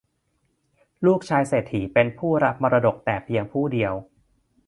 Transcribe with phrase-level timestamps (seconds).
[1.05, 3.93] ลูกชายเศรษฐีเป็นผู้รับมรดกแต่เพียงผู้เดียว